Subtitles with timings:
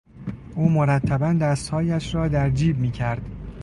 [0.55, 3.21] او مرتبا دستهایش را در جیب میکرد.